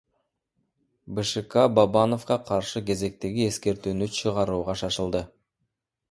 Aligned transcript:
БШК 1.17 1.65
Бабановго 1.79 2.37
каршы 2.51 2.81
кезектеги 2.87 3.45
эскертүүнү 3.49 4.07
чыгарууга 4.21 4.75
шашылды. 4.83 5.21